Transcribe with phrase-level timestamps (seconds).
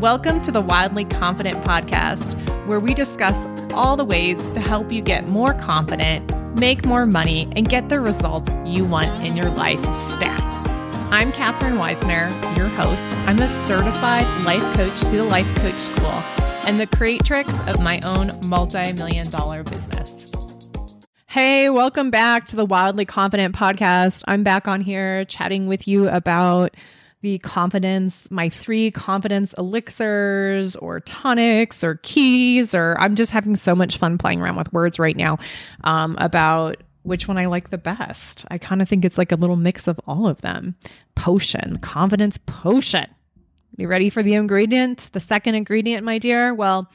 [0.00, 2.22] Welcome to the Wildly Confident podcast,
[2.68, 3.34] where we discuss
[3.72, 7.98] all the ways to help you get more confident, make more money, and get the
[7.98, 10.40] results you want in your life stat.
[11.10, 13.10] I'm Katherine Weissner, your host.
[13.26, 16.22] I'm a certified life coach through the Life Coach School
[16.64, 20.30] and the creatrix of my own multi million dollar business.
[21.26, 24.22] Hey, welcome back to the Wildly Confident podcast.
[24.28, 26.76] I'm back on here chatting with you about
[27.20, 33.74] the confidence, my three confidence elixirs or tonics or keys, or I'm just having so
[33.74, 35.38] much fun playing around with words right now
[35.84, 38.44] um, about which one I like the best.
[38.50, 40.76] I kind of think it's like a little mix of all of them.
[41.16, 43.06] Potion, confidence potion.
[43.76, 45.10] You ready for the ingredient?
[45.12, 46.54] The second ingredient, my dear?
[46.54, 46.90] Well,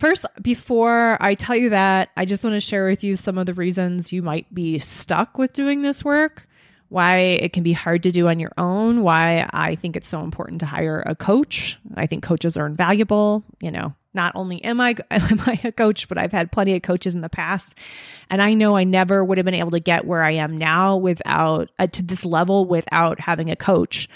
[0.00, 3.44] First, before I tell you that, I just want to share with you some of
[3.44, 6.48] the reasons you might be stuck with doing this work
[6.90, 10.22] why it can be hard to do on your own, why I think it's so
[10.22, 11.78] important to hire a coach.
[11.94, 13.44] I think coaches are invaluable.
[13.60, 16.82] You know, not only am I am I a coach, but I've had plenty of
[16.82, 17.76] coaches in the past,
[18.28, 20.96] and I know I never would have been able to get where I am now
[20.96, 24.08] without uh, to this level without having a coach.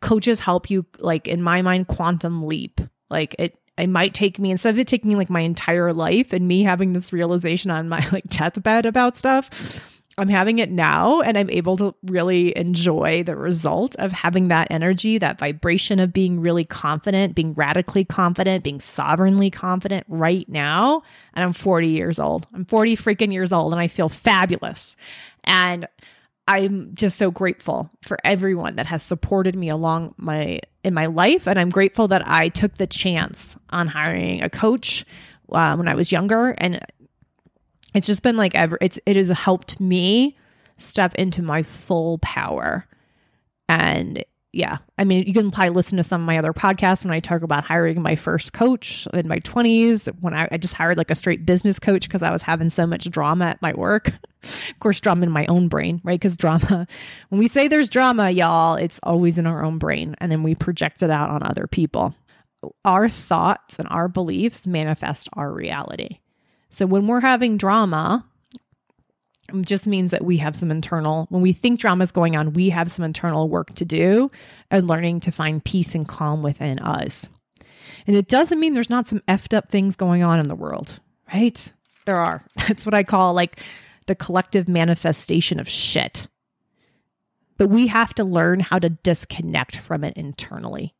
[0.00, 2.80] Coaches help you, like in my mind, quantum leap.
[3.10, 6.32] Like it, it might take me instead of it taking me like my entire life
[6.32, 11.20] and me having this realization on my like deathbed about stuff I'm having it now
[11.20, 16.12] and I'm able to really enjoy the result of having that energy, that vibration of
[16.12, 21.02] being really confident, being radically confident, being sovereignly confident right now.
[21.34, 22.46] And I'm 40 years old.
[22.52, 24.96] I'm 40 freaking years old and I feel fabulous.
[25.44, 25.86] And
[26.48, 31.46] I'm just so grateful for everyone that has supported me along my in my life
[31.46, 35.04] and I'm grateful that I took the chance on hiring a coach
[35.52, 36.80] uh, when I was younger and
[37.94, 40.36] it's just been like ever it's it has helped me
[40.76, 42.86] step into my full power.
[43.68, 47.12] And yeah i mean you can probably listen to some of my other podcasts when
[47.12, 50.96] i talk about hiring my first coach in my 20s when i, I just hired
[50.96, 54.12] like a straight business coach because i was having so much drama at my work.
[54.44, 56.18] Of course drama in my own brain right?
[56.18, 56.86] Because drama
[57.28, 60.54] when we say there's drama y'all it's always in our own brain and then we
[60.54, 62.14] project it out on other people.
[62.84, 66.20] Our thoughts and our beliefs manifest our reality
[66.70, 68.24] so when we're having drama,
[69.62, 72.70] just means that we have some internal, when we think drama is going on, we
[72.70, 74.30] have some internal work to do
[74.70, 77.28] and learning to find peace and calm within us.
[78.06, 81.00] And it doesn't mean there's not some effed up things going on in the world,
[81.32, 81.72] right?
[82.04, 82.42] There are.
[82.56, 83.60] That's what I call like
[84.06, 86.28] the collective manifestation of shit.
[87.56, 90.94] But we have to learn how to disconnect from it internally.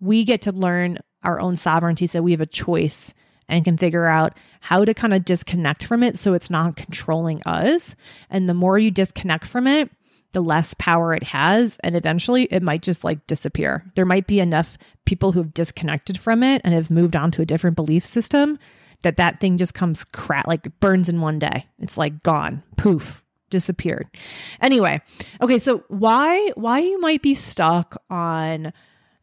[0.00, 3.14] We get to learn our own sovereignty so we have a choice
[3.50, 7.42] and can figure out how to kind of disconnect from it so it's not controlling
[7.44, 7.94] us.
[8.30, 9.90] And the more you disconnect from it,
[10.32, 11.76] the less power it has.
[11.82, 13.84] And eventually it might just like disappear.
[13.96, 17.46] There might be enough people who've disconnected from it and have moved on to a
[17.46, 18.58] different belief system
[19.02, 21.66] that that thing just comes crap, like burns in one day.
[21.80, 24.06] It's like gone, poof, disappeared.
[24.60, 25.00] Anyway,
[25.40, 28.72] okay, so why why you might be stuck on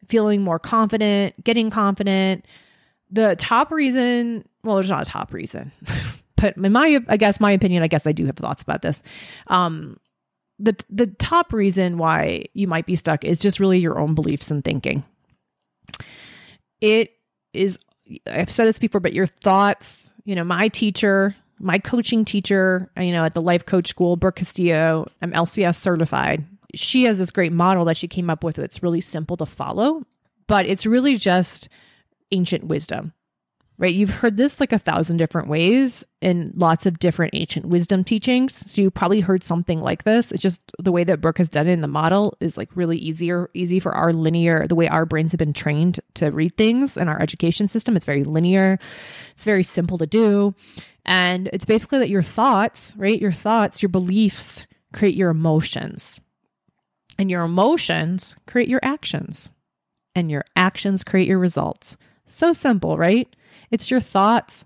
[0.08, 2.44] feeling more confident, getting confident,
[3.10, 5.72] the top reason, well, there's not a top reason,
[6.36, 9.02] but in my, I guess my opinion, I guess I do have thoughts about this.
[9.46, 9.98] Um,
[10.58, 14.50] the the top reason why you might be stuck is just really your own beliefs
[14.50, 15.04] and thinking.
[16.80, 17.12] It
[17.52, 17.78] is,
[18.26, 20.10] I've said this before, but your thoughts.
[20.24, 24.36] You know, my teacher, my coaching teacher, you know, at the Life Coach School, Brooke
[24.36, 26.44] Castillo, I'm LCS certified.
[26.74, 28.58] She has this great model that she came up with.
[28.58, 30.02] It's really simple to follow,
[30.46, 31.70] but it's really just
[32.32, 33.12] ancient wisdom,
[33.78, 33.94] right?
[33.94, 38.70] You've heard this like a thousand different ways in lots of different ancient wisdom teachings.
[38.70, 40.32] So you probably heard something like this.
[40.32, 42.98] It's just the way that Brooke has done it in the model is like really
[42.98, 46.96] easier, easy for our linear, the way our brains have been trained to read things
[46.96, 47.96] in our education system.
[47.96, 48.78] It's very linear.
[49.32, 50.54] It's very simple to do.
[51.04, 53.20] And it's basically that your thoughts, right?
[53.20, 56.20] Your thoughts, your beliefs create your emotions.
[57.18, 59.50] And your emotions create your actions.
[60.14, 61.96] And your actions create your results.
[62.28, 63.34] So simple, right?
[63.70, 64.64] It's your thoughts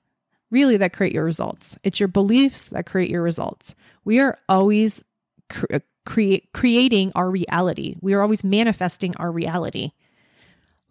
[0.50, 1.79] really that create your results.
[1.82, 3.75] It's your beliefs that create your results.
[4.05, 5.03] We are always
[5.49, 7.97] cre- uh, create creating our reality.
[8.00, 9.93] We are always manifesting our reality.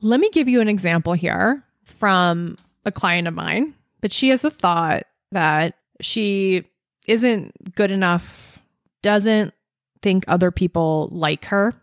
[0.01, 4.43] Let me give you an example here from a client of mine, but she has
[4.43, 6.63] a thought that she
[7.05, 8.59] isn't good enough,
[9.01, 9.53] doesn't
[10.01, 11.73] think other people like her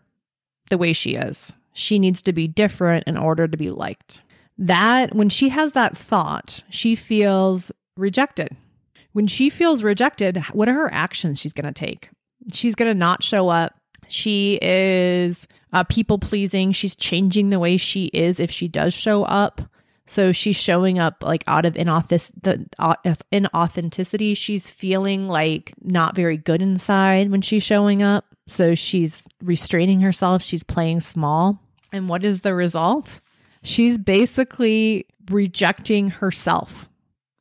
[0.69, 1.53] the way she is.
[1.73, 4.21] She needs to be different in order to be liked
[4.59, 8.55] that when she has that thought, she feels rejected.
[9.13, 12.09] When she feels rejected, what are her actions she's going to take?
[12.53, 13.73] She's going to not show up.
[14.07, 16.71] She is Uh, people pleasing.
[16.71, 19.61] She's changing the way she is if she does show up.
[20.07, 22.65] So she's showing up like out of inauthentic, the
[23.31, 24.35] inauthenticity.
[24.35, 28.25] She's feeling like not very good inside when she's showing up.
[28.47, 30.41] So she's restraining herself.
[30.41, 31.61] She's playing small.
[31.91, 33.21] And what is the result?
[33.63, 36.89] She's basically rejecting herself,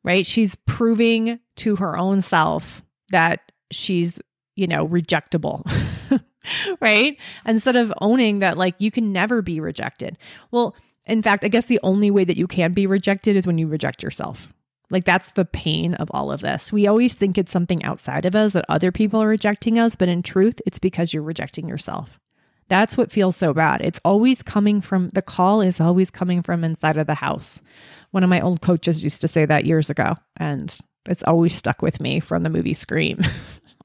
[0.05, 0.27] right?
[0.27, 4.21] She's proving to her own self that she's,
[4.57, 5.63] you know, rejectable.
[6.81, 7.17] right?
[7.47, 10.19] Instead of owning that, like, you can never be rejected.
[10.51, 10.75] Well,
[11.07, 13.67] in fact, I guess the only way that you can be rejected is when you
[13.67, 14.53] reject yourself.
[14.91, 16.73] Like that's the pain of all of this.
[16.73, 20.09] We always think it's something outside of us that other people are rejecting us, but
[20.09, 22.19] in truth, it's because you're rejecting yourself.
[22.69, 23.81] That's what feels so bad.
[23.81, 27.61] It's always coming from the call is always coming from inside of the house.
[28.11, 30.77] One of my old coaches used to say that years ago, and
[31.07, 33.21] it's always stuck with me from the movie Scream.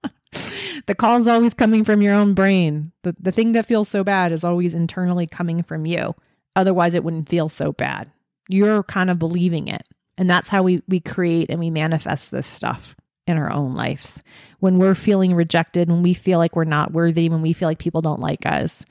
[0.86, 2.92] the call is always coming from your own brain.
[3.04, 6.16] The, the thing that feels so bad is always internally coming from you.
[6.56, 8.12] Otherwise, it wouldn't feel so bad.
[8.50, 9.84] You're kind of believing it.
[10.18, 12.96] And that's how we, we create and we manifest this stuff
[13.28, 14.22] in our own lives.
[14.60, 17.80] When we're feeling rejected, when we feel like we're not worthy, when we feel like
[17.80, 18.86] people don't like us,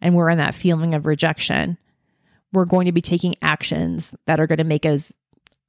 [0.00, 1.78] and we're in that feeling of rejection,
[2.52, 5.12] we're going to be taking actions that are going to make us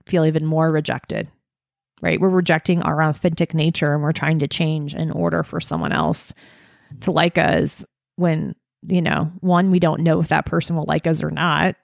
[0.06, 1.30] feel even more rejected,
[2.02, 2.20] right?
[2.20, 6.34] We're rejecting our authentic nature and we're trying to change in order for someone else
[7.02, 7.84] to like us
[8.16, 8.56] when
[8.88, 11.76] you know, one, we don't know if that person will like us or not.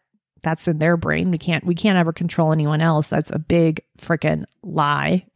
[0.43, 1.31] That's in their brain.
[1.31, 3.09] We can't we can't ever control anyone else.
[3.09, 5.25] That's a big freaking lie.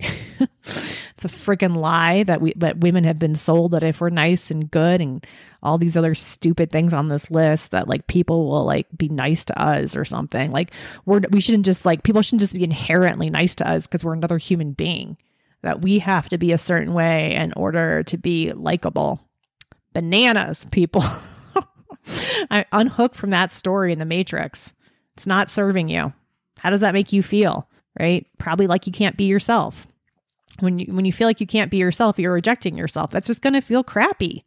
[1.26, 4.70] a freaking lie that we that women have been sold that if we're nice and
[4.70, 5.26] good and
[5.64, 9.46] all these other stupid things on this list that like people will like be nice
[9.46, 10.52] to us or something.
[10.52, 10.72] Like
[11.06, 14.14] we're we shouldn't just like people shouldn't just be inherently nice to us because we're
[14.14, 15.18] another human being.
[15.64, 19.20] That we have to be a certain way in order to be likable.
[19.94, 21.04] Bananas, people.
[22.50, 24.74] I unhook from that story in the Matrix.
[25.16, 26.14] It's not serving you.
[26.58, 27.70] How does that make you feel?
[28.00, 28.26] Right?
[28.40, 29.88] Probably like you can't be yourself.
[30.62, 33.12] When you when you feel like you can't be yourself, you're rejecting yourself.
[33.12, 34.46] That's just going to feel crappy.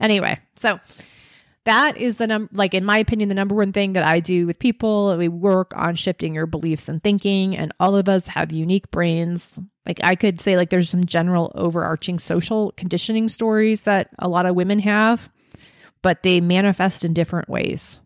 [0.00, 0.80] Anyway, so
[1.64, 4.46] that is the number like in my opinion the number one thing that I do
[4.46, 5.16] with people.
[5.16, 9.52] We work on shifting your beliefs and thinking and all of us have unique brains.
[9.84, 14.46] Like I could say like there's some general overarching social conditioning stories that a lot
[14.46, 15.28] of women have
[16.02, 18.00] but they manifest in different ways.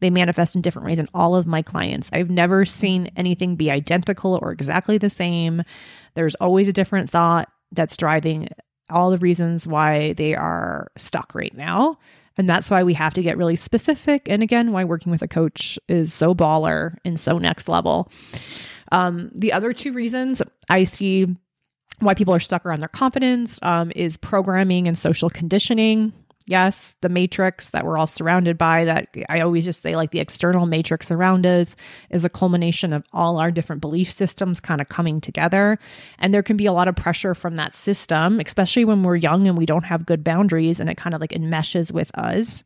[0.00, 2.10] They manifest in different ways in all of my clients.
[2.12, 5.62] I've never seen anything be identical or exactly the same.
[6.14, 8.48] There's always a different thought that's driving
[8.90, 11.98] all the reasons why they are stuck right now.
[12.36, 14.28] And that's why we have to get really specific.
[14.28, 18.10] And again, why working with a coach is so baller and so next level.
[18.92, 21.26] Um, the other two reasons I see
[22.00, 26.12] why people are stuck around their confidence um, is programming and social conditioning.
[26.46, 30.20] Yes, the matrix that we're all surrounded by, that I always just say, like the
[30.20, 31.74] external matrix around us,
[32.10, 35.78] is a culmination of all our different belief systems kind of coming together.
[36.18, 39.48] And there can be a lot of pressure from that system, especially when we're young
[39.48, 42.62] and we don't have good boundaries and it kind of like enmeshes with us.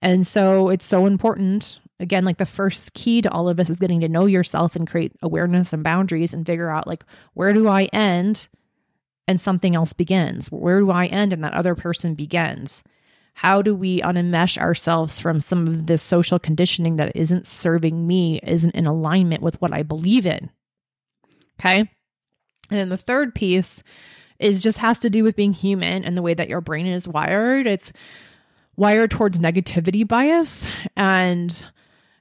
[0.00, 1.80] And so it's so important.
[1.98, 4.86] Again, like the first key to all of this is getting to know yourself and
[4.86, 7.02] create awareness and boundaries and figure out, like,
[7.34, 8.48] where do I end
[9.26, 10.46] and something else begins?
[10.52, 12.84] Where do I end and that other person begins?
[13.36, 18.40] How do we unmesh ourselves from some of this social conditioning that isn't serving me,
[18.42, 20.48] isn't in alignment with what I believe in?
[21.60, 21.80] Okay.
[21.80, 21.88] And
[22.70, 23.82] then the third piece
[24.38, 27.06] is just has to do with being human and the way that your brain is
[27.06, 27.66] wired.
[27.66, 27.92] It's
[28.74, 30.66] wired towards negativity bias.
[30.96, 31.66] And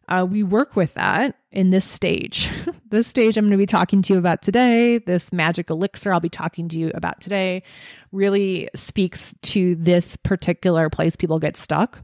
[0.07, 2.49] uh, we work with that in this stage.
[2.89, 6.19] this stage I'm going to be talking to you about today, this magic elixir I'll
[6.19, 7.63] be talking to you about today,
[8.11, 12.03] really speaks to this particular place people get stuck.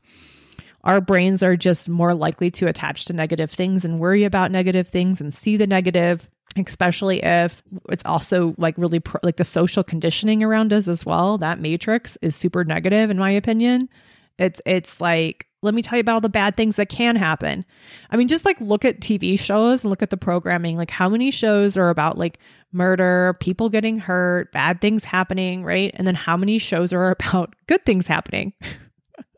[0.83, 4.87] Our brains are just more likely to attach to negative things and worry about negative
[4.87, 6.27] things and see the negative,
[6.57, 11.37] especially if it's also like really pro- like the social conditioning around us as well.
[11.37, 13.89] That matrix is super negative, in my opinion.
[14.37, 17.65] It's it's like let me tell you about all the bad things that can happen.
[18.09, 20.75] I mean, just like look at TV shows and look at the programming.
[20.75, 22.39] Like, how many shows are about like
[22.71, 25.91] murder, people getting hurt, bad things happening, right?
[25.95, 28.53] And then how many shows are about good things happening?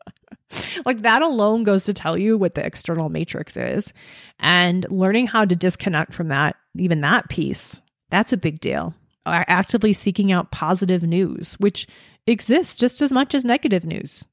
[0.86, 3.92] like, that alone goes to tell you what the external matrix is.
[4.38, 8.94] And learning how to disconnect from that, even that piece, that's a big deal.
[9.26, 11.86] Actively seeking out positive news, which
[12.26, 14.26] exists just as much as negative news.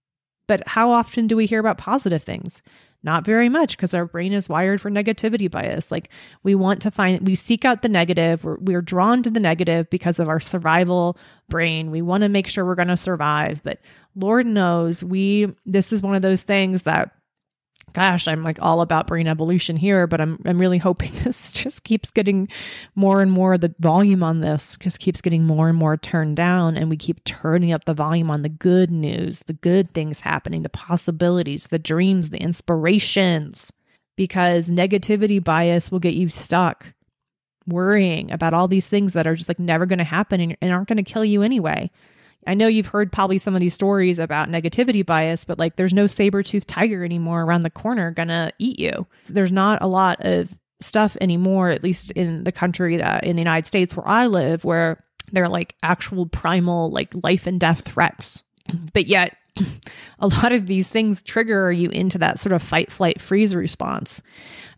[0.52, 2.62] But how often do we hear about positive things?
[3.04, 5.90] Not very much because our brain is wired for negativity bias.
[5.90, 6.10] Like
[6.44, 8.44] we want to find, we seek out the negative.
[8.44, 11.18] We're, we're drawn to the negative because of our survival
[11.48, 11.90] brain.
[11.90, 13.62] We want to make sure we're going to survive.
[13.64, 13.80] But
[14.14, 17.16] Lord knows we, this is one of those things that
[17.94, 21.84] gosh, I'm like all about brain evolution here, but I'm I'm really hoping this just
[21.84, 22.48] keeps getting
[22.96, 26.78] more and more the volume on this just keeps getting more and more turned down
[26.78, 30.64] and we keep turning up the volume on the good news, the good things happening,
[30.64, 33.72] the possibilities, the dreams, the inspirations
[34.16, 36.94] because negativity bias will get you stuck
[37.68, 40.74] worrying about all these things that are just like never going to happen and, and
[40.74, 41.90] aren't going to kill you anyway.
[42.48, 45.94] I know you've heard probably some of these stories about negativity bias, but like there's
[45.94, 49.08] no saber toothed tiger anymore around the corner gonna eat you.
[49.28, 53.42] There's not a lot of stuff anymore, at least in the country that in the
[53.42, 58.44] United States where I live, where they're like actual primal, like life and death threats.
[58.94, 59.38] But yet,
[60.20, 64.22] a lot of these things trigger you into that sort of fight, flight, freeze response.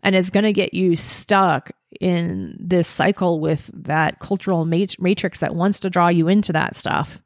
[0.02, 5.54] And it's going to get you stuck in this cycle with that cultural matrix that
[5.54, 7.20] wants to draw you into that stuff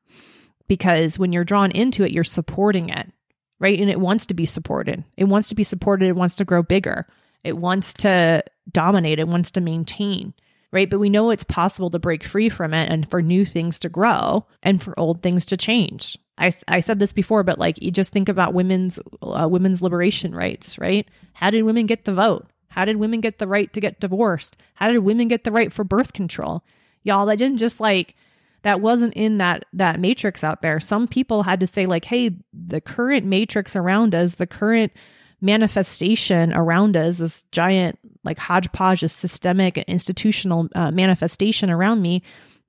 [0.69, 3.11] because when you're drawn into it, you're supporting it,
[3.59, 3.79] right?
[3.79, 5.05] And it wants to be supported.
[5.17, 6.09] It wants to be supported.
[6.09, 7.07] It wants to grow bigger.
[7.45, 9.19] It wants to dominate.
[9.19, 10.35] It wants to maintain,
[10.73, 10.89] right?
[10.89, 13.89] But we know it's possible to break free from it and for new things to
[13.89, 16.19] grow and for old things to change.
[16.37, 20.35] I, I said this before, but like you just think about women's uh, women's liberation
[20.35, 21.09] rights, right?
[21.33, 22.47] How did women get the vote?
[22.69, 24.57] How did women get the right to get divorced?
[24.75, 26.63] How did women get the right for birth control?
[27.03, 28.15] Y'all, that didn't just like
[28.63, 30.81] that wasn't in that that matrix out there.
[30.81, 34.93] Some people had to say like, "Hey, the current matrix around us, the current
[35.41, 42.23] manifestation around us, this giant like hodgepodge of systemic and institutional uh, manifestation around me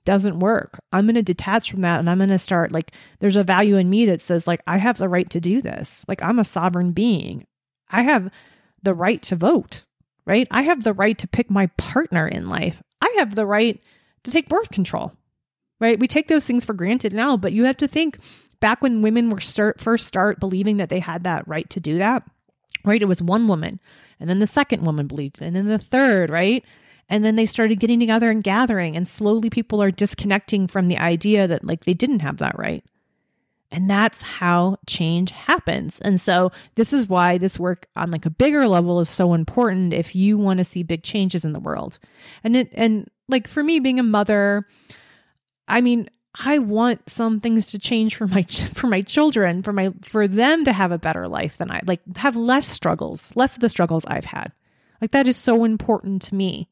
[0.05, 0.79] doesn't work.
[0.93, 3.75] I'm going to detach from that and I'm going to start like there's a value
[3.75, 6.05] in me that says like I have the right to do this.
[6.07, 7.45] Like I'm a sovereign being.
[7.89, 8.29] I have
[8.83, 9.85] the right to vote,
[10.25, 10.47] right?
[10.51, 12.81] I have the right to pick my partner in life.
[13.01, 13.81] I have the right
[14.23, 15.13] to take birth control
[15.79, 15.99] right?
[15.99, 18.19] We take those things for granted now, but you have to think
[18.59, 21.97] back when women were start, first start believing that they had that right to do
[21.97, 22.23] that,
[22.83, 23.01] right?
[23.01, 23.79] It was one woman,
[24.19, 26.63] and then the second woman believed it, and then the third, right?
[27.09, 30.97] And then they started getting together and gathering, and slowly people are disconnecting from the
[30.97, 32.83] idea that like they didn't have that right.
[33.71, 35.99] And that's how change happens.
[36.01, 39.93] And so this is why this work on like a bigger level is so important
[39.93, 41.99] if you want to see big changes in the world.
[42.43, 44.65] And it and like for me being a mother,
[45.69, 49.91] I mean, I want some things to change for my for my children, for my
[50.03, 53.61] for them to have a better life than I like have less struggles, less of
[53.61, 54.51] the struggles I've had.
[55.01, 56.67] Like that is so important to me.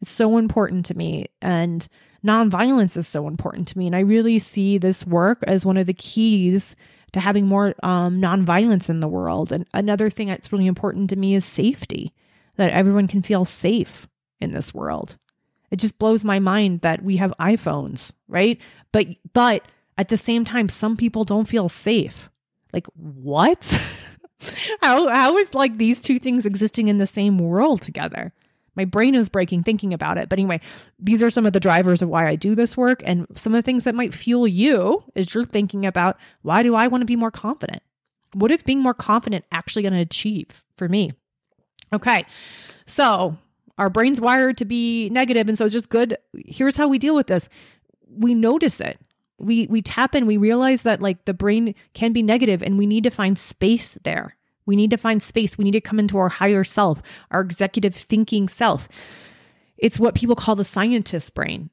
[0.00, 1.86] It's so important to me and
[2.24, 5.86] nonviolence is so important to me and I really see this work as one of
[5.86, 6.76] the keys
[7.12, 9.52] to having more um, nonviolence in the world.
[9.52, 12.12] And another thing that's really important to me is safety,
[12.56, 14.06] that everyone can feel safe
[14.40, 15.16] in this world.
[15.70, 18.58] It just blows my mind that we have iPhones, right?
[18.92, 19.64] But but
[19.96, 22.30] at the same time some people don't feel safe.
[22.72, 23.80] Like what?
[24.80, 28.32] how how is like these two things existing in the same world together?
[28.78, 30.28] My brain is breaking thinking about it.
[30.28, 30.60] But anyway,
[31.00, 33.58] these are some of the drivers of why I do this work and some of
[33.58, 37.06] the things that might fuel you as you're thinking about why do I want to
[37.06, 37.82] be more confident?
[38.34, 41.10] What is being more confident actually going to achieve for me?
[41.92, 42.24] Okay.
[42.86, 43.36] So,
[43.78, 46.16] our brain's wired to be negative and so it's just good.
[46.46, 47.48] Here's how we deal with this.
[48.08, 48.98] We notice it.
[49.38, 50.26] We we tap in.
[50.26, 53.96] We realize that like the brain can be negative and we need to find space
[54.02, 54.36] there.
[54.66, 55.56] We need to find space.
[55.56, 58.88] We need to come into our higher self our executive thinking self.
[59.76, 61.70] It's what people call the scientist brain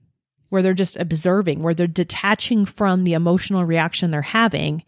[0.49, 4.83] where they're just observing where they're detaching from the emotional reaction they're having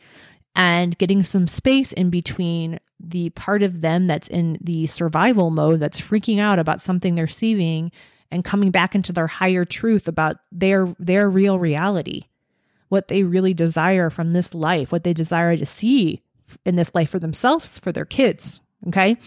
[0.58, 5.80] and getting some space in between the part of them that's in the survival mode
[5.80, 7.92] that's freaking out about something they're seeing
[8.32, 12.24] and coming back into their higher truth about their their real reality.
[12.90, 16.24] What they really desire from this life what they desire to see
[16.66, 19.18] in this life for themselves for their kids okay?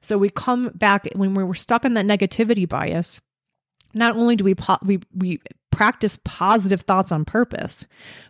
[0.00, 3.20] So we come back when we're stuck in that negativity bias
[3.94, 7.86] not only do we we we practice positive thoughts on purpose,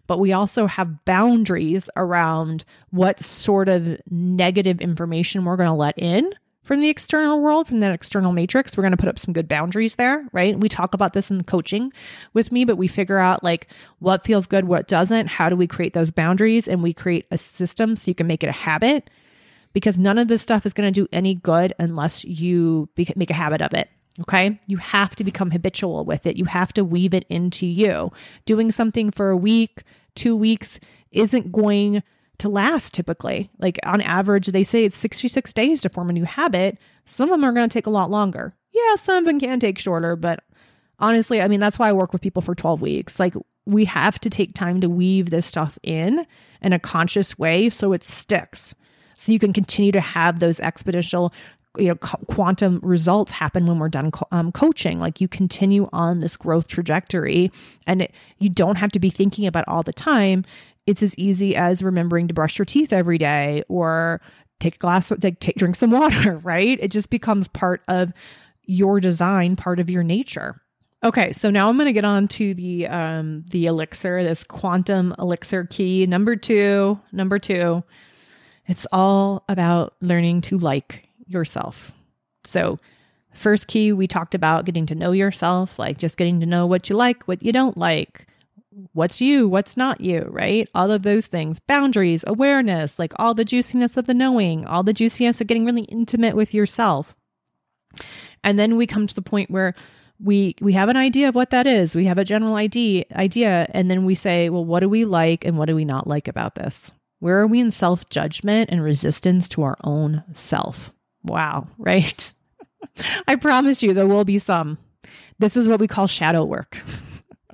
[0.06, 5.98] but we also have boundaries around what sort of negative information we're going to let
[5.98, 6.32] in
[6.62, 8.76] from the external world, from that external matrix.
[8.76, 10.58] We're going to put up some good boundaries there, right?
[10.58, 11.92] We talk about this in coaching
[12.32, 13.66] with me, but we figure out like
[13.98, 15.26] what feels good, what doesn't.
[15.26, 16.68] How do we create those boundaries?
[16.68, 19.10] And we create a system so you can make it a habit
[19.72, 23.34] because none of this stuff is going to do any good unless you make a
[23.34, 23.88] habit of it.
[24.22, 24.60] Okay.
[24.66, 26.36] You have to become habitual with it.
[26.36, 28.12] You have to weave it into you.
[28.44, 29.82] Doing something for a week,
[30.14, 30.78] two weeks
[31.10, 32.02] isn't going
[32.38, 33.50] to last typically.
[33.58, 36.78] Like on average, they say it's 66 days to form a new habit.
[37.06, 38.54] Some of them are going to take a lot longer.
[38.72, 40.44] Yeah, some of them can take shorter, but
[40.98, 43.18] honestly, I mean, that's why I work with people for 12 weeks.
[43.18, 43.34] Like
[43.66, 46.26] we have to take time to weave this stuff in
[46.62, 48.74] in a conscious way so it sticks.
[49.16, 51.32] So you can continue to have those exponential
[51.78, 55.88] you know qu- quantum results happen when we're done co- um, coaching like you continue
[55.92, 57.50] on this growth trajectory
[57.86, 60.44] and it, you don't have to be thinking about all the time
[60.86, 64.20] it's as easy as remembering to brush your teeth every day or
[64.58, 68.12] take a glass take, take drink some water right it just becomes part of
[68.64, 70.60] your design part of your nature
[71.02, 75.14] Okay, so now I'm going to get on to the um the elixir, this quantum
[75.18, 77.00] elixir key number 2.
[77.10, 77.82] Number 2.
[78.66, 81.92] It's all about learning to like yourself.
[82.44, 82.78] So,
[83.32, 86.90] first key we talked about getting to know yourself, like just getting to know what
[86.90, 88.26] you like, what you don't like,
[88.92, 90.68] what's you, what's not you, right?
[90.74, 94.92] All of those things, boundaries, awareness, like all the juiciness of the knowing, all the
[94.92, 97.14] juiciness of getting really intimate with yourself.
[98.42, 99.74] And then we come to the point where
[100.22, 101.94] we we have an idea of what that is.
[101.94, 105.44] We have a general idea idea and then we say, well, what do we like
[105.44, 106.92] and what do we not like about this?
[107.20, 110.92] Where are we in self-judgment and resistance to our own self?
[111.22, 112.34] Wow, right?
[113.28, 114.78] I promise you there will be some.
[115.38, 116.82] This is what we call shadow work.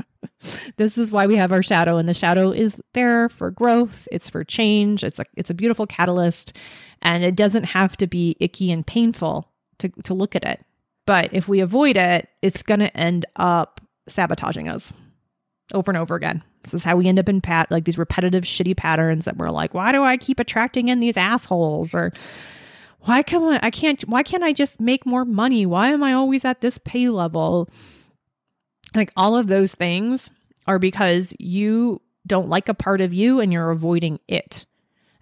[0.76, 4.30] this is why we have our shadow and the shadow is there for growth, it's
[4.30, 6.56] for change, it's a it's a beautiful catalyst
[7.02, 10.64] and it doesn't have to be icky and painful to to look at it
[11.06, 14.92] but if we avoid it, it's going to end up sabotaging us
[15.72, 16.42] over and over again.
[16.64, 19.50] This is how we end up in pat like these repetitive shitty patterns that we're
[19.50, 22.12] like, why do I keep attracting in these assholes or
[23.06, 25.64] why can I, I can't why can't I just make more money?
[25.64, 27.68] Why am I always at this pay level?
[28.94, 30.30] Like all of those things
[30.66, 34.66] are because you don't like a part of you and you're avoiding it.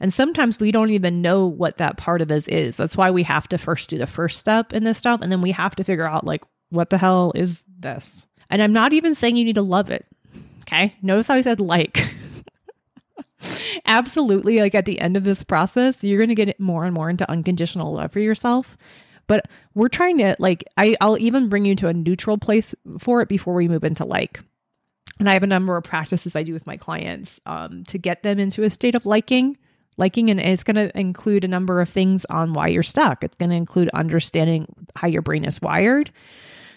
[0.00, 2.76] And sometimes we don't even know what that part of us is.
[2.76, 5.21] That's why we have to first do the first step in this stuff.
[5.21, 8.26] And then we have to figure out, like, what the hell is this?
[8.50, 10.07] And I'm not even saying you need to love it.
[10.62, 10.95] Okay.
[11.00, 12.14] Notice how I said like.
[13.87, 14.61] Absolutely.
[14.61, 17.31] Like at the end of this process, you're going to get more and more into
[17.31, 18.76] unconditional love for yourself.
[19.26, 23.23] But we're trying to, like, I, I'll even bring you to a neutral place for
[23.23, 24.40] it before we move into like.
[25.18, 28.23] And I have a number of practices I do with my clients um, to get
[28.23, 29.57] them into a state of liking
[29.97, 33.37] liking and it's going to include a number of things on why you're stuck it's
[33.37, 34.66] going to include understanding
[34.97, 36.11] how your brain is wired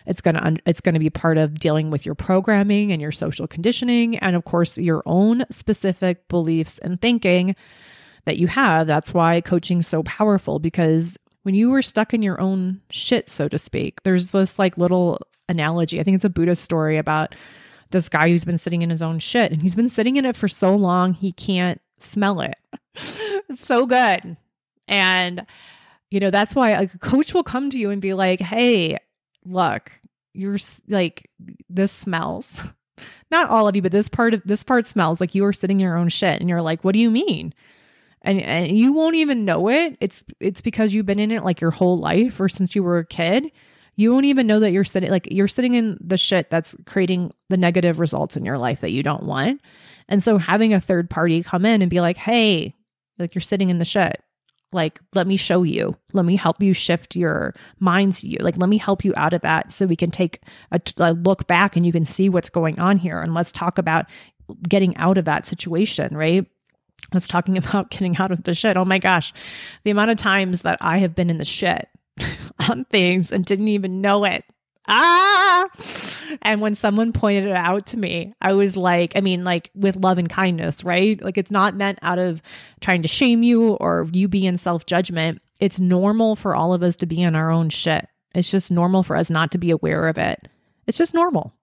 [0.07, 3.11] it's going to it's going to be part of dealing with your programming and your
[3.11, 7.55] social conditioning and of course your own specific beliefs and thinking
[8.25, 8.87] that you have.
[8.87, 13.47] That's why coaching's so powerful because when you were stuck in your own shit so
[13.47, 15.99] to speak there's this like little analogy.
[15.99, 17.35] I think it's a buddhist story about
[17.91, 20.35] this guy who's been sitting in his own shit and he's been sitting in it
[20.35, 22.55] for so long he can't smell it.
[22.95, 24.37] It's so good.
[24.87, 25.45] And,
[26.09, 28.97] you know, that's why a coach will come to you and be like, hey,
[29.47, 29.91] look,
[30.33, 30.57] you're
[30.87, 31.29] like,
[31.69, 32.61] this smells.
[33.31, 35.79] Not all of you, but this part of this part smells like you are sitting
[35.79, 36.39] your own shit.
[36.39, 37.53] And you're like, what do you mean?
[38.21, 39.97] And, and you won't even know it.
[39.99, 42.99] It's it's because you've been in it like your whole life or since you were
[42.99, 43.51] a kid.
[43.95, 47.31] You won't even know that you're sitting like you're sitting in the shit that's creating
[47.49, 49.61] the negative results in your life that you don't want.
[50.07, 52.75] And so having a third party come in and be like, hey,
[53.19, 54.21] like you're sitting in the shit.
[54.73, 55.95] Like, let me show you.
[56.13, 58.23] Let me help you shift your minds.
[58.23, 61.13] You like, let me help you out of that so we can take a, a
[61.13, 63.19] look back and you can see what's going on here.
[63.19, 64.05] And let's talk about
[64.67, 66.45] getting out of that situation, right?
[67.13, 68.77] Let's talking about getting out of the shit.
[68.77, 69.33] Oh my gosh,
[69.83, 71.87] the amount of times that I have been in the shit
[72.67, 74.43] on things and didn't even know it
[74.87, 75.67] ah.
[76.41, 79.95] And when someone pointed it out to me, I was like, I mean, like with
[79.95, 81.21] love and kindness, right?
[81.21, 82.41] Like it's not meant out of
[82.81, 85.41] trying to shame you or you be in self judgment.
[85.59, 88.07] It's normal for all of us to be in our own shit.
[88.35, 90.47] It's just normal for us not to be aware of it.
[90.85, 91.53] It's just normal.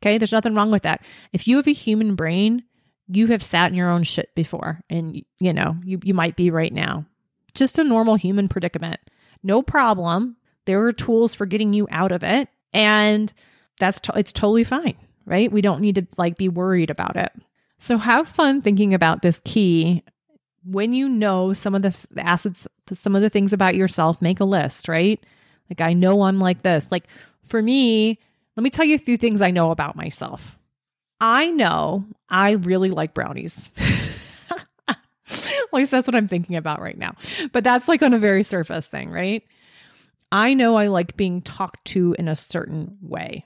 [0.00, 0.18] Okay.
[0.18, 1.02] There's nothing wrong with that.
[1.32, 2.64] If you have a human brain,
[3.08, 6.50] you have sat in your own shit before and you know, you, you might be
[6.50, 7.06] right now.
[7.54, 9.00] Just a normal human predicament.
[9.42, 10.36] No problem.
[10.66, 13.32] There are tools for getting you out of it and
[13.78, 15.50] that's to- it's totally fine, right?
[15.50, 17.32] We don't need to like be worried about it.
[17.78, 20.02] So have fun thinking about this key
[20.64, 24.44] when you know some of the, assets, some of the things about yourself, make a
[24.44, 25.24] list, right?
[25.70, 26.86] Like I know I'm like this.
[26.90, 27.04] Like
[27.42, 28.18] for me,
[28.56, 30.58] let me tell you a few things I know about myself.
[31.20, 33.70] I know I really like brownies.
[34.88, 37.14] At least that's what I'm thinking about right now.
[37.52, 39.42] But that's like on a very surface thing, right?
[40.32, 43.44] I know I like being talked to in a certain way.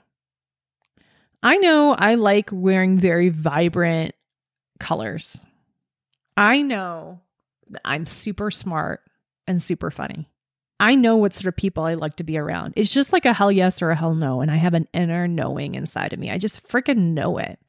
[1.43, 4.15] I know I like wearing very vibrant
[4.79, 5.45] colors.
[6.37, 7.19] I know
[7.83, 9.01] I'm super smart
[9.45, 10.29] and super funny.
[10.79, 12.73] I know what sort of people I like to be around.
[12.77, 14.41] It's just like a hell yes or a hell no.
[14.41, 16.31] And I have an inner knowing inside of me.
[16.31, 17.59] I just freaking know it.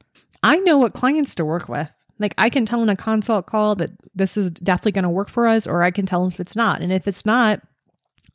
[0.41, 1.89] I know what clients to work with.
[2.17, 5.27] Like I can tell in a consult call that this is definitely going to work
[5.27, 6.81] for us, or I can tell them if it's not.
[6.81, 7.61] And if it's not,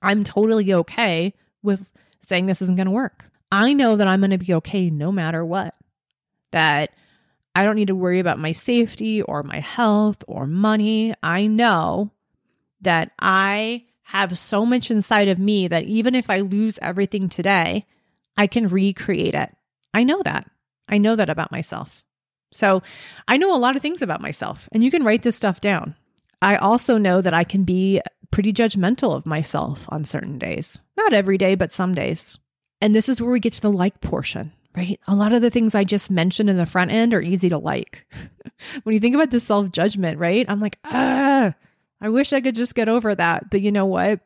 [0.02, 3.30] I'm totally okay with saying this isn't going to work.
[3.52, 5.74] I know that I'm going to be okay no matter what.
[6.52, 6.90] That
[7.54, 11.14] I don't need to worry about my safety or my health or money.
[11.22, 12.12] I know
[12.80, 17.86] that I have so much inside of me that even if I lose everything today,
[18.36, 19.54] I can recreate it.
[19.94, 20.50] I know that.
[20.88, 22.02] I know that about myself.
[22.52, 22.82] So
[23.28, 25.94] I know a lot of things about myself, and you can write this stuff down.
[26.42, 28.00] I also know that I can be
[28.32, 30.80] pretty judgmental of myself on certain days.
[30.96, 32.38] Not every day, but some days.
[32.80, 34.98] And this is where we get to the like portion, right?
[35.06, 37.58] A lot of the things I just mentioned in the front end are easy to
[37.58, 38.06] like.
[38.82, 40.46] when you think about the self judgment, right?
[40.48, 41.54] I'm like, ah,
[42.00, 43.50] I wish I could just get over that.
[43.50, 44.20] But you know what?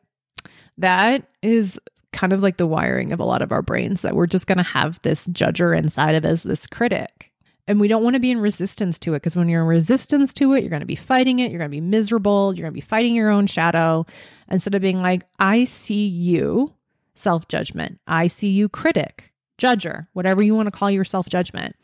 [0.77, 1.79] That is
[2.13, 4.57] kind of like the wiring of a lot of our brains that we're just going
[4.57, 7.31] to have this judger inside of us, this critic.
[7.67, 10.31] And we don't want to be in resistance to it because when you're in resistance
[10.33, 11.51] to it, you're going to be fighting it.
[11.51, 12.53] You're going to be miserable.
[12.53, 14.05] You're going to be fighting your own shadow
[14.49, 16.73] instead of being like, I see you,
[17.15, 17.99] self judgment.
[18.07, 21.75] I see you, critic, judger, whatever you want to call your self judgment.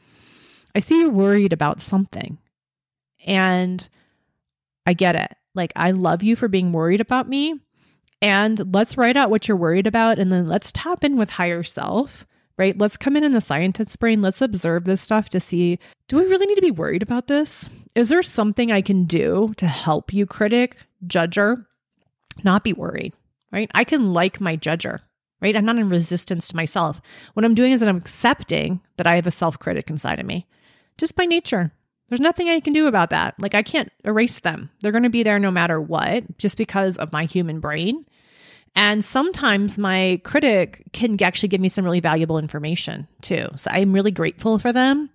[0.76, 2.38] I see you're worried about something.
[3.26, 3.88] And
[4.86, 5.36] I get it.
[5.54, 7.60] Like, I love you for being worried about me.
[8.22, 10.18] And let's write out what you're worried about.
[10.18, 12.26] And then let's tap in with higher self
[12.62, 12.78] right?
[12.78, 14.22] Let's come in in the scientist's brain.
[14.22, 17.68] Let's observe this stuff to see do we really need to be worried about this?
[17.96, 21.66] Is there something I can do to help you, critic, judger,
[22.44, 23.14] not be worried,
[23.52, 23.72] right?
[23.74, 25.00] I can like my judger,
[25.42, 25.56] right?
[25.56, 27.02] I'm not in resistance to myself.
[27.34, 30.26] What I'm doing is that I'm accepting that I have a self critic inside of
[30.26, 30.48] me
[30.98, 31.72] just by nature.
[32.10, 33.36] There's nothing I can do about that.
[33.40, 34.70] Like, I can't erase them.
[34.82, 38.06] They're going to be there no matter what, just because of my human brain.
[38.76, 43.48] And sometimes my critic can actually give me some really valuable information too.
[43.56, 45.10] So I'm really grateful for them.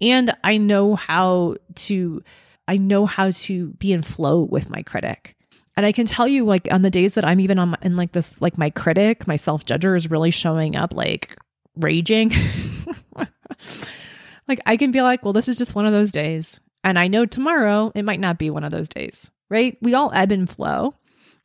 [0.00, 2.22] And I know how to
[2.68, 5.36] I know how to be in flow with my critic.
[5.76, 7.96] And I can tell you like on the days that I'm even on my, in
[7.96, 11.36] like this like my critic, my self-judger is really showing up like
[11.76, 12.32] raging.
[14.48, 16.60] like I can be like, well, this is just one of those days.
[16.82, 19.76] And I know tomorrow it might not be one of those days, right?
[19.80, 20.94] We all ebb and flow.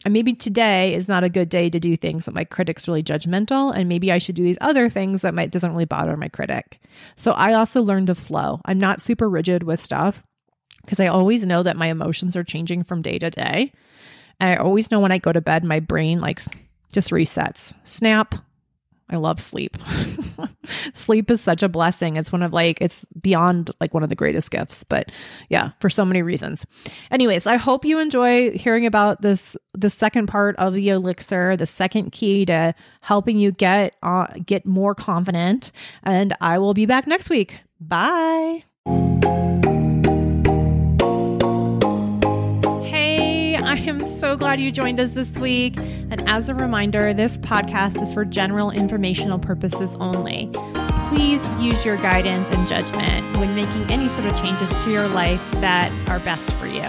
[0.04, 3.04] And maybe today is not a good day to do things that my critic's really
[3.04, 3.76] judgmental.
[3.76, 6.80] And maybe I should do these other things that might doesn't really bother my critic.
[7.16, 8.62] So I also learned to flow.
[8.66, 10.24] I'm not super rigid with stuff
[10.84, 13.74] because I always know that my emotions are changing from day to day.
[14.40, 16.42] And I always know when I go to bed, my brain like
[16.92, 17.74] just resets.
[17.84, 18.36] Snap,
[19.10, 19.78] I love sleep.
[20.94, 22.16] sleep is such a blessing.
[22.16, 24.84] It's one of like, it's beyond like one of the greatest gifts.
[24.84, 25.12] But
[25.50, 26.66] yeah, for so many reasons.
[27.12, 31.68] Anyways, I hope you enjoy hearing about this, the second part of the elixir, the
[31.68, 35.72] second key to helping you get, uh, get more confident.
[36.04, 37.60] And I will be back next week.
[37.80, 38.64] Bye.
[43.76, 45.76] I am so glad you joined us this week.
[45.78, 50.50] And as a reminder, this podcast is for general informational purposes only.
[51.10, 55.46] Please use your guidance and judgment when making any sort of changes to your life
[55.60, 56.88] that are best for you.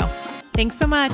[0.52, 1.12] Thanks so much.